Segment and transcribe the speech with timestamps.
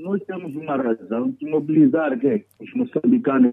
[0.00, 3.50] Nós temos uma razão de mobilizar que os moçambicanos,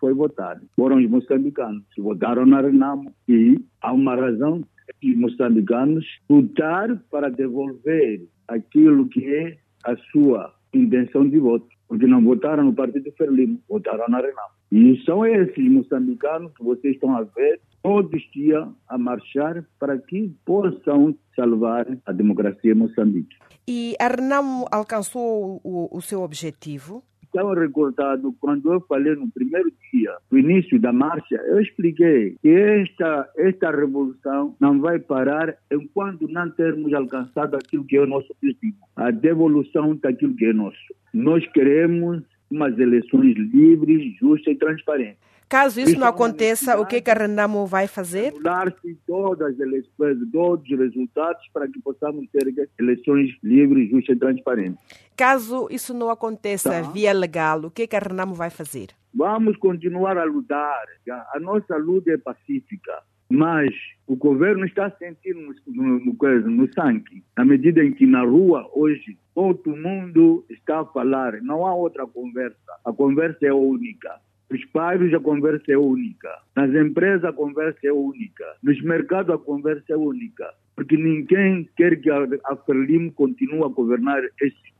[0.00, 0.66] foi votado.
[0.74, 3.12] Foram os moçambicanos que votaram na Renamo.
[3.28, 4.62] E há uma razão
[5.02, 12.06] de os moçambicanos lutar para devolver aquilo que é a sua intenção de voto, porque
[12.06, 14.56] não votaram no Partido Ferlimo, votaram na Renamo.
[14.72, 19.96] E são esses moçambicanos que vocês estão a ver todos os dias a marchar para
[19.96, 23.36] que possam salvar a democracia em Moçambique.
[23.68, 27.02] E a Renamo alcançou o, o seu objetivo?
[27.36, 32.48] Estão recordados quando eu falei no primeiro dia, no início da marcha, eu expliquei que
[32.48, 38.32] esta, esta revolução não vai parar enquanto não termos alcançado aquilo que é o nosso
[38.32, 40.78] objetivo, a devolução daquilo que é nosso.
[41.12, 45.18] Nós queremos umas eleições livres, justas e transparentes.
[45.48, 48.34] Caso isso, não aconteça, o que, Renamo vai fazer?
[48.34, 54.18] Anular-se todas as eleições, todos os resultados para que possamos ter eleições livres, justas e
[54.18, 54.80] transparentes.
[55.16, 56.82] Caso isso não aconteça tá.
[56.90, 58.88] via legal, o que, Renamo vai fazer?
[59.14, 60.84] Vamos continuar a lutar.
[61.32, 62.92] A nossa luta é pacífica.
[63.28, 63.74] Mas
[64.06, 68.70] o governo está sentindo no, no, no, no sangue, na medida em que na rua
[68.72, 74.20] hoje todo mundo está a falar, não há outra conversa, a conversa é única.
[74.50, 79.38] Nos bairros a conversa é única, nas empresas a conversa é única, nos mercados a
[79.38, 84.76] conversa é única, porque ninguém quer que a, Frelimo continue a governar este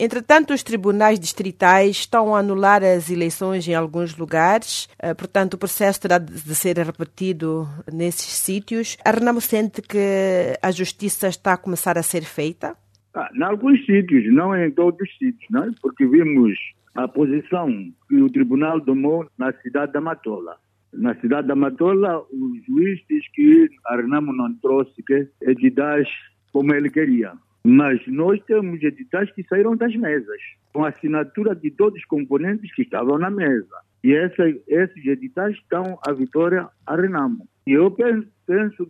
[0.00, 5.58] Entretanto, os tribunais distritais estão a anular as eleições em alguns lugares, eh, portanto, o
[5.58, 8.96] processo terá de ser repetido nesses sítios.
[9.04, 12.76] A Renamo sente que a justiça está a começar a ser feita?
[13.14, 15.70] Ah, em alguns sítios, não em todos os sítios, não é?
[15.80, 16.58] porque vimos
[16.94, 17.68] a posição
[18.08, 20.56] que o tribunal tomou na cidade da Matola.
[20.92, 26.08] Na cidade da Matola, o juiz diz que a Renamo não trouxe que editais
[26.52, 27.32] como ele queria.
[27.64, 30.40] Mas nós temos editais que saíram das mesas,
[30.72, 33.74] com a assinatura de todos os componentes que estavam na mesa.
[34.04, 37.48] E essa, esses editais estão à vitória a Renamo.
[37.66, 38.26] E eu penso,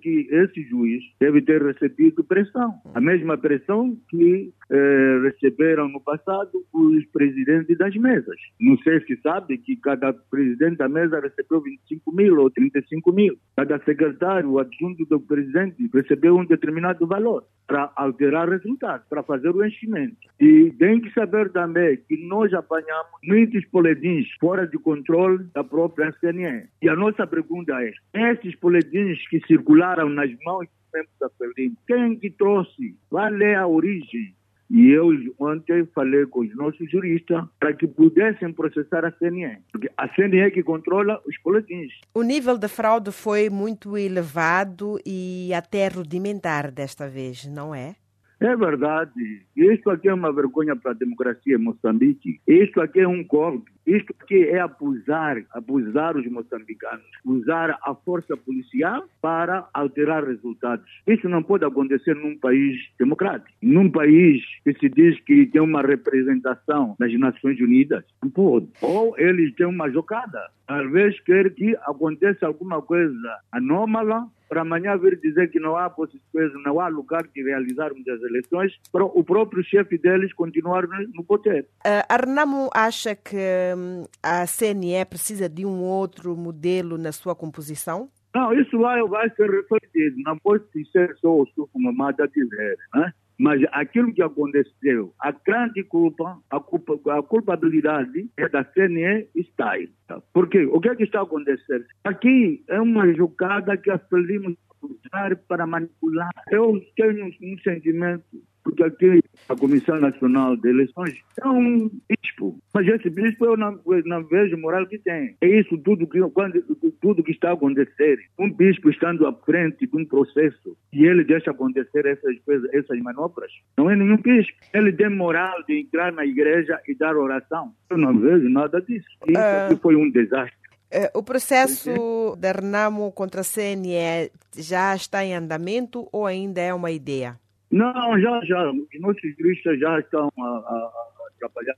[0.01, 6.65] que esse juiz deve ter recebido pressão, a mesma pressão que eh, receberam no passado
[6.73, 8.37] os presidentes das mesas.
[8.61, 13.37] Não sei se sabe que cada presidente da mesa recebeu 25 mil ou 35 mil.
[13.57, 19.65] Cada secretário adjunto do presidente recebeu um determinado valor para alterar resultados, para fazer o
[19.65, 20.17] enchimento.
[20.41, 26.13] E tem que saber também que nós apanhamos muitos boletins fora de controle da própria
[26.21, 26.69] CNE.
[26.83, 27.93] E a nossa pergunta é,
[28.33, 32.97] esses boletins que circularam nas mãos dos membros da Frelimo, quem que trouxe?
[33.11, 34.35] Qual é a origem?
[34.71, 39.91] E eu ontem falei com os nossos juristas para que pudessem processar a CNE, porque
[39.99, 41.93] a CNE é que controla os boletins.
[42.15, 47.97] O nível de fraude foi muito elevado e até rudimentar desta vez, não é?
[48.43, 49.47] É verdade.
[49.57, 52.41] Isto aqui é uma vergonha para a democracia em Moçambique.
[52.45, 53.71] Isto aqui é um golpe.
[53.87, 60.85] Isto aqui é abusar, abusar os moçambicanos, usar a força policial para alterar resultados.
[61.07, 65.83] Isso não pode acontecer num país democrático, num país que se diz que tem uma
[65.83, 68.05] representação das Nações Unidas.
[68.23, 68.69] Não pode.
[68.81, 70.49] Ou eles têm uma jogada.
[70.67, 76.63] Talvez quer que aconteça alguma coisa anômala para amanhã vir dizer que não há possibilidade,
[76.63, 81.63] não há lugar de realizarmos as eleições, para o próprio chefe deles continuar no poder.
[81.83, 83.35] Uh, Arnamo acha que
[83.75, 88.11] hum, a CNE precisa de um outro modelo na sua composição?
[88.35, 90.17] Não, isso vai, vai ser refletido.
[90.19, 93.11] Não pode ser só o Sufo Mamada dizer, né?
[93.43, 99.91] Mas aquilo que aconteceu, a grande culpa, a, culpa, a culpabilidade é da CNE Style.
[100.33, 101.85] Porque o que é que está acontecendo?
[102.05, 106.31] Aqui é uma jogada que aprendemos usar para manipular.
[106.53, 108.25] Eu tenho um sentimento
[108.63, 113.79] porque aqui a Comissão Nacional de Eleições é um bispo, mas esse bispo eu não,
[113.87, 115.37] eu não vejo moral que tem.
[115.41, 116.63] É isso tudo que, quando,
[117.01, 118.19] tudo que está a acontecer.
[118.39, 122.99] Um bispo estando à frente de um processo e ele deixa acontecer essas coisas, essas
[123.01, 124.53] manobras, não é nenhum bispo.
[124.73, 127.73] Ele tem moral de entrar na igreja e dar oração.
[127.91, 129.07] Eu não vejo nada disso.
[129.27, 129.67] Isso uh...
[129.67, 130.63] aqui foi um desastre.
[130.93, 136.75] Uh, o processo da Renamo contra a CNE já está em andamento ou ainda é
[136.75, 137.41] uma ideia?
[137.73, 138.71] Não, já, já.
[138.71, 141.75] Os nossos juristas já estão a, a, a trabalhar.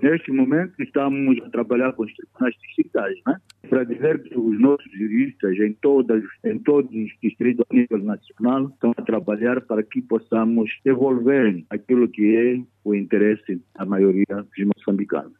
[0.00, 3.36] Neste momento estamos a trabalhar com os tribunais distritais, né?
[3.68, 8.68] para dizer que os nossos juristas em, todas, em todos os distritos a nível nacional
[8.68, 14.66] estão a trabalhar para que possamos devolver aquilo que é o interesse da maioria dos
[14.76, 15.32] moçambicanos.